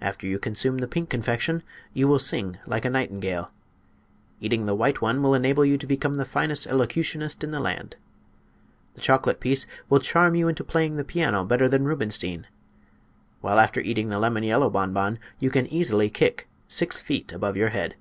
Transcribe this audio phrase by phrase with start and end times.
[0.00, 1.62] After you consume the pink confection
[1.94, 3.52] you will sing like a nightingale.
[4.40, 7.94] Eating the white one will enable you to become the finest elocutionist in the land.
[8.96, 12.48] The chocolate piece will charm you into playing the piano better than Rubenstein,
[13.42, 17.68] while after eating the lemon yellow bonbon you can easily kick six feet above your
[17.68, 17.94] head."